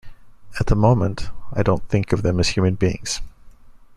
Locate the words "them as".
2.23-2.47